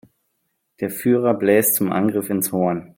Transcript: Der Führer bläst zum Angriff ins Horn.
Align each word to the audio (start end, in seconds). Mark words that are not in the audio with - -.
Der 0.79 0.89
Führer 0.89 1.35
bläst 1.35 1.75
zum 1.75 1.91
Angriff 1.91 2.31
ins 2.31 2.51
Horn. 2.51 2.89